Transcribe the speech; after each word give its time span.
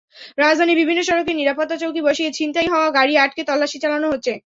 রাজধানীর 0.37 0.79
বিভিন্ন 0.81 1.01
সড়কে 1.03 1.31
নিরাপত্তাচৌকি 1.35 2.01
বসিয়ে 2.07 2.35
ছিনতাই 2.37 2.67
হওয়া 2.67 2.87
গাড়ি 2.97 3.13
আটকে 3.17 3.41
তল্লাশি 3.45 3.77
চালানো 3.83 4.07
হচ্ছে। 4.09 4.33